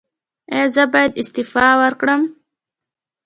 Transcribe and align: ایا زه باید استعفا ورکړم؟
ایا 0.53 0.65
زه 0.75 0.83
باید 0.93 1.11
استعفا 1.21 1.67
ورکړم؟ 1.81 2.21